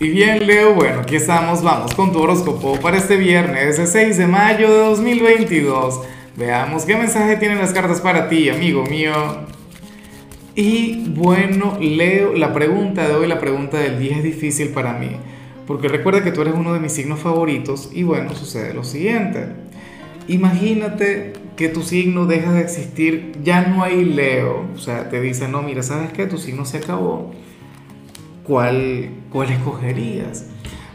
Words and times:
Y 0.00 0.08
bien, 0.08 0.46
Leo, 0.46 0.72
bueno, 0.72 1.00
aquí 1.00 1.16
estamos, 1.16 1.62
vamos 1.62 1.92
con 1.92 2.10
tu 2.10 2.20
horóscopo 2.20 2.80
para 2.80 2.96
este 2.96 3.16
viernes, 3.18 3.78
el 3.78 3.86
6 3.86 4.16
de 4.16 4.26
mayo 4.26 4.70
de 4.70 4.78
2022. 4.78 6.00
Veamos 6.38 6.86
qué 6.86 6.96
mensaje 6.96 7.36
tienen 7.36 7.58
las 7.58 7.74
cartas 7.74 8.00
para 8.00 8.30
ti, 8.30 8.48
amigo 8.48 8.82
mío. 8.86 9.12
Y 10.54 11.04
bueno, 11.10 11.76
Leo, 11.78 12.32
la 12.32 12.54
pregunta 12.54 13.06
de 13.06 13.14
hoy, 13.14 13.26
la 13.26 13.38
pregunta 13.38 13.76
del 13.76 13.98
día 13.98 14.16
es 14.16 14.22
difícil 14.22 14.68
para 14.68 14.94
mí, 14.94 15.10
porque 15.66 15.88
recuerda 15.88 16.24
que 16.24 16.32
tú 16.32 16.40
eres 16.40 16.54
uno 16.54 16.72
de 16.72 16.80
mis 16.80 16.92
signos 16.92 17.20
favoritos 17.20 17.90
y 17.92 18.02
bueno, 18.02 18.34
sucede 18.34 18.72
lo 18.72 18.84
siguiente. 18.84 19.48
Imagínate 20.28 21.34
que 21.58 21.68
tu 21.68 21.82
signo 21.82 22.24
deja 22.24 22.52
de 22.52 22.62
existir, 22.62 23.32
ya 23.44 23.66
no 23.66 23.82
hay 23.82 24.02
Leo, 24.06 24.64
o 24.74 24.78
sea, 24.78 25.10
te 25.10 25.20
dicen, 25.20 25.52
no, 25.52 25.60
mira, 25.60 25.82
¿sabes 25.82 26.10
qué? 26.10 26.24
Tu 26.24 26.38
signo 26.38 26.64
se 26.64 26.78
acabó 26.78 27.34
¿cuál, 28.44 29.10
cuál 29.30 29.50
escogerías? 29.50 30.46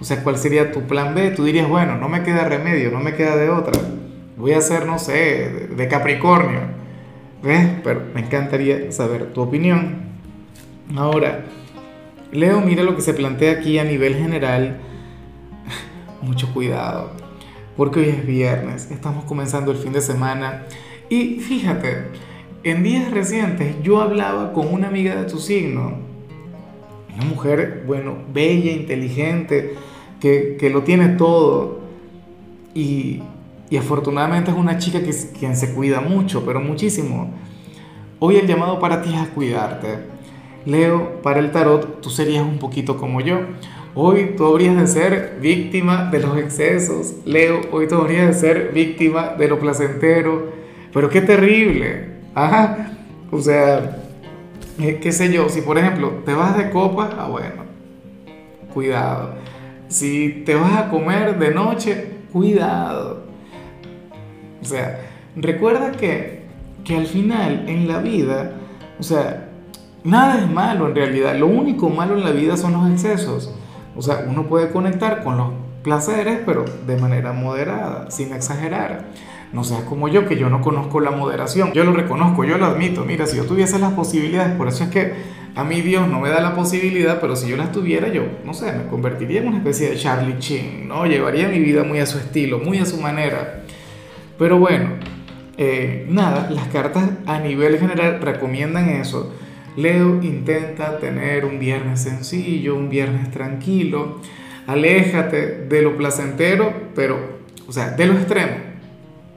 O 0.00 0.04
sea, 0.04 0.22
¿cuál 0.22 0.38
sería 0.38 0.70
tu 0.70 0.82
plan 0.82 1.14
B? 1.14 1.30
Tú 1.30 1.44
dirías, 1.44 1.68
bueno, 1.68 1.96
no 1.96 2.08
me 2.08 2.22
queda 2.22 2.44
remedio, 2.44 2.90
no 2.90 3.00
me 3.00 3.14
queda 3.14 3.36
de 3.36 3.50
otra. 3.50 3.80
Voy 4.36 4.52
a 4.52 4.60
ser, 4.60 4.86
no 4.86 4.98
sé, 4.98 5.68
de 5.76 5.88
Capricornio. 5.88 6.60
¿Ves? 7.42 7.68
Pero 7.82 8.02
me 8.14 8.20
encantaría 8.20 8.92
saber 8.92 9.32
tu 9.32 9.40
opinión. 9.40 10.08
Ahora, 10.96 11.44
Leo, 12.32 12.60
mira 12.60 12.82
lo 12.82 12.94
que 12.94 13.02
se 13.02 13.14
plantea 13.14 13.52
aquí 13.52 13.78
a 13.78 13.84
nivel 13.84 14.14
general. 14.14 14.78
Mucho 16.22 16.52
cuidado, 16.52 17.12
porque 17.76 18.00
hoy 18.00 18.08
es 18.08 18.26
viernes, 18.26 18.90
estamos 18.90 19.24
comenzando 19.24 19.72
el 19.72 19.78
fin 19.78 19.92
de 19.92 20.00
semana. 20.00 20.64
Y 21.08 21.40
fíjate, 21.40 22.08
en 22.62 22.82
días 22.82 23.10
recientes 23.10 23.76
yo 23.82 24.00
hablaba 24.00 24.52
con 24.52 24.72
una 24.72 24.88
amiga 24.88 25.16
de 25.16 25.24
tu 25.24 25.38
signo 25.38 26.07
una 27.18 27.28
mujer, 27.28 27.84
bueno, 27.86 28.16
bella, 28.32 28.70
inteligente, 28.70 29.74
que, 30.20 30.56
que 30.58 30.70
lo 30.70 30.82
tiene 30.82 31.08
todo. 31.10 31.80
Y, 32.74 33.22
y, 33.70 33.76
afortunadamente 33.76 34.50
es 34.50 34.56
una 34.56 34.78
chica 34.78 35.02
que, 35.02 35.12
quien 35.38 35.56
se 35.56 35.74
cuida 35.74 36.00
mucho, 36.00 36.44
pero 36.44 36.60
muchísimo. 36.60 37.30
Hoy 38.20 38.36
el 38.36 38.46
llamado 38.46 38.78
para 38.78 39.02
ti 39.02 39.12
es 39.12 39.20
a 39.20 39.30
cuidarte. 39.30 39.98
Leo, 40.64 41.22
para 41.22 41.40
el 41.40 41.50
tarot 41.50 42.00
tú 42.00 42.10
serías 42.10 42.44
un 42.44 42.58
poquito 42.58 42.96
como 42.96 43.20
yo. 43.20 43.40
Hoy 43.94 44.34
tú 44.36 44.46
habrías 44.46 44.76
de 44.76 44.86
ser 44.86 45.38
víctima 45.40 46.08
de 46.10 46.20
los 46.20 46.36
excesos. 46.38 47.14
Leo, 47.24 47.62
hoy 47.72 47.88
tú 47.88 47.96
habrías 47.96 48.28
de 48.28 48.34
ser 48.34 48.72
víctima 48.72 49.34
de 49.38 49.48
lo 49.48 49.58
placentero. 49.58 50.52
Pero 50.92 51.08
qué 51.08 51.20
terrible. 51.20 52.08
Ajá. 52.34 52.92
O 53.30 53.40
sea, 53.40 54.07
eh, 54.78 54.98
qué 55.00 55.12
sé 55.12 55.32
yo, 55.32 55.48
si 55.48 55.60
por 55.60 55.78
ejemplo 55.78 56.22
te 56.24 56.34
vas 56.34 56.56
de 56.56 56.70
copa, 56.70 57.10
ah 57.18 57.28
bueno, 57.28 57.64
cuidado. 58.72 59.34
Si 59.88 60.42
te 60.44 60.54
vas 60.54 60.76
a 60.76 60.90
comer 60.90 61.38
de 61.38 61.50
noche, 61.50 62.18
cuidado. 62.32 63.24
O 64.60 64.64
sea, 64.64 65.00
recuerda 65.34 65.92
que, 65.92 66.42
que 66.84 66.96
al 66.96 67.06
final 67.06 67.64
en 67.68 67.88
la 67.88 67.98
vida, 67.98 68.52
o 68.98 69.02
sea, 69.02 69.48
nada 70.04 70.38
es 70.38 70.50
malo 70.50 70.88
en 70.88 70.94
realidad. 70.94 71.36
Lo 71.36 71.46
único 71.46 71.88
malo 71.88 72.16
en 72.16 72.24
la 72.24 72.32
vida 72.32 72.56
son 72.56 72.72
los 72.72 72.90
excesos. 72.90 73.54
O 73.96 74.02
sea, 74.02 74.24
uno 74.28 74.46
puede 74.46 74.70
conectar 74.70 75.24
con 75.24 75.38
los 75.38 75.50
placeres, 75.82 76.40
pero 76.44 76.64
de 76.86 76.96
manera 76.96 77.32
moderada, 77.32 78.10
sin 78.10 78.32
exagerar. 78.32 79.06
No 79.52 79.64
seas 79.64 79.82
como 79.84 80.08
yo, 80.08 80.28
que 80.28 80.36
yo 80.36 80.50
no 80.50 80.60
conozco 80.60 81.00
la 81.00 81.10
moderación. 81.10 81.72
Yo 81.72 81.84
lo 81.84 81.92
reconozco, 81.92 82.44
yo 82.44 82.58
lo 82.58 82.66
admito. 82.66 83.04
Mira, 83.04 83.26
si 83.26 83.38
yo 83.38 83.44
tuviese 83.44 83.78
las 83.78 83.92
posibilidades, 83.92 84.54
por 84.56 84.68
eso 84.68 84.84
es 84.84 84.90
que 84.90 85.14
a 85.54 85.64
mí 85.64 85.80
Dios 85.80 86.06
no 86.06 86.20
me 86.20 86.28
da 86.28 86.40
la 86.40 86.54
posibilidad, 86.54 87.18
pero 87.20 87.34
si 87.34 87.48
yo 87.48 87.56
las 87.56 87.72
tuviera, 87.72 88.08
yo, 88.08 88.22
no 88.44 88.52
sé, 88.52 88.72
me 88.72 88.86
convertiría 88.86 89.40
en 89.40 89.48
una 89.48 89.56
especie 89.56 89.90
de 89.90 89.96
Charlie 89.96 90.38
Chin, 90.38 90.86
¿no? 90.86 91.06
Llevaría 91.06 91.48
mi 91.48 91.58
vida 91.60 91.82
muy 91.82 91.98
a 91.98 92.06
su 92.06 92.18
estilo, 92.18 92.58
muy 92.58 92.78
a 92.78 92.84
su 92.84 93.00
manera. 93.00 93.64
Pero 94.38 94.58
bueno, 94.58 94.90
eh, 95.56 96.06
nada, 96.10 96.50
las 96.50 96.68
cartas 96.68 97.10
a 97.26 97.40
nivel 97.40 97.78
general 97.78 98.20
recomiendan 98.20 98.90
eso. 98.90 99.34
Leo 99.76 100.22
intenta 100.22 100.98
tener 100.98 101.46
un 101.46 101.58
viernes 101.58 102.02
sencillo, 102.02 102.76
un 102.76 102.90
viernes 102.90 103.30
tranquilo. 103.30 104.20
Aléjate 104.66 105.64
de 105.64 105.82
lo 105.82 105.96
placentero, 105.96 106.90
pero, 106.94 107.38
o 107.66 107.72
sea, 107.72 107.90
de 107.92 108.06
lo 108.06 108.12
extremo 108.12 108.67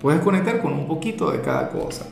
Puedes 0.01 0.21
conectar 0.21 0.61
con 0.61 0.73
un 0.73 0.87
poquito 0.87 1.31
de 1.31 1.41
cada 1.41 1.69
cosa. 1.69 2.07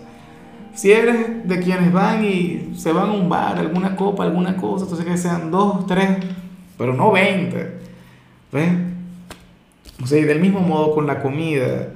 Si 0.76 0.92
eres 0.92 1.48
de 1.48 1.60
quienes 1.60 1.92
van 1.92 2.24
y 2.24 2.74
se 2.78 2.92
van 2.92 3.10
a 3.10 3.14
un 3.14 3.28
bar, 3.28 3.58
alguna 3.58 3.96
copa, 3.96 4.24
alguna 4.24 4.56
cosa, 4.56 4.86
entonces 4.86 5.06
que 5.06 5.18
sean 5.18 5.50
dos, 5.50 5.88
tres, 5.88 6.10
pero 6.78 6.94
no 6.94 7.12
veinte. 7.12 7.80
¿Ves? 8.52 8.70
O 10.02 10.08
sea, 10.08 10.20
y 10.20 10.24
del 10.24 10.40
mismo 10.40 10.62
modo 10.62 10.94
con 10.94 11.08
la 11.08 11.22
comida. 11.22 11.90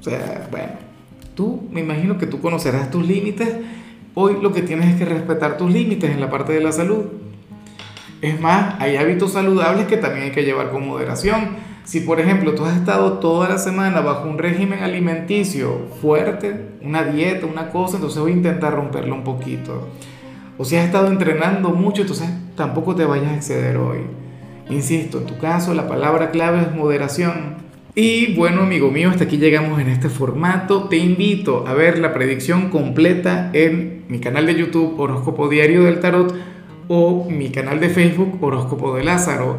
O 0.00 0.02
sea, 0.02 0.48
bueno, 0.50 0.72
tú 1.34 1.68
me 1.70 1.80
imagino 1.80 2.18
que 2.18 2.26
tú 2.26 2.40
conocerás 2.40 2.90
tus 2.90 3.06
límites. 3.06 3.54
Hoy 4.14 4.38
lo 4.40 4.52
que 4.52 4.62
tienes 4.62 4.88
es 4.88 4.96
que 4.96 5.04
respetar 5.04 5.56
tus 5.56 5.70
límites 5.70 6.10
en 6.10 6.20
la 6.20 6.30
parte 6.30 6.52
de 6.52 6.60
la 6.60 6.72
salud. 6.72 7.04
Es 8.20 8.40
más, 8.40 8.80
hay 8.80 8.96
hábitos 8.96 9.32
saludables 9.32 9.86
que 9.86 9.96
también 9.98 10.24
hay 10.24 10.32
que 10.32 10.44
llevar 10.44 10.70
con 10.70 10.86
moderación 10.86 11.71
si 11.84 12.00
por 12.00 12.20
ejemplo 12.20 12.54
tú 12.54 12.64
has 12.64 12.76
estado 12.76 13.14
toda 13.14 13.48
la 13.48 13.58
semana 13.58 14.00
bajo 14.00 14.28
un 14.28 14.38
régimen 14.38 14.82
alimenticio 14.82 15.88
fuerte, 16.00 16.68
una 16.82 17.04
dieta, 17.04 17.46
una 17.46 17.70
cosa, 17.70 17.96
entonces 17.96 18.20
voy 18.20 18.32
a 18.32 18.36
intentar 18.36 18.74
romperlo 18.74 19.14
un 19.14 19.24
poquito. 19.24 19.88
O 20.58 20.64
si 20.64 20.76
has 20.76 20.84
estado 20.84 21.08
entrenando 21.08 21.70
mucho, 21.70 22.02
entonces 22.02 22.30
tampoco 22.56 22.94
te 22.94 23.04
vayas 23.04 23.32
a 23.32 23.36
exceder 23.36 23.76
hoy. 23.76 24.00
Insisto, 24.70 25.18
en 25.18 25.26
tu 25.26 25.38
caso 25.38 25.74
la 25.74 25.88
palabra 25.88 26.30
clave 26.30 26.60
es 26.62 26.74
moderación. 26.74 27.62
Y 27.94 28.34
bueno, 28.34 28.62
amigo 28.62 28.90
mío, 28.90 29.10
hasta 29.10 29.24
aquí 29.24 29.36
llegamos 29.36 29.80
en 29.80 29.88
este 29.88 30.08
formato. 30.08 30.84
Te 30.84 30.96
invito 30.96 31.66
a 31.66 31.74
ver 31.74 31.98
la 31.98 32.14
predicción 32.14 32.70
completa 32.70 33.50
en 33.52 34.04
mi 34.08 34.18
canal 34.18 34.46
de 34.46 34.54
YouTube 34.54 34.98
Horóscopo 34.98 35.48
Diario 35.48 35.82
del 35.82 36.00
Tarot 36.00 36.34
o 36.88 37.28
mi 37.28 37.50
canal 37.50 37.80
de 37.80 37.90
Facebook 37.90 38.38
Horóscopo 38.42 38.96
de 38.96 39.04
Lázaro. 39.04 39.58